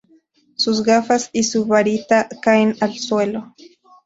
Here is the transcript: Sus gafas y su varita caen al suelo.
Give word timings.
Sus 0.55 0.81
gafas 0.81 1.29
y 1.31 1.43
su 1.43 1.67
varita 1.67 2.27
caen 2.41 2.75
al 2.79 2.95
suelo. 2.97 3.53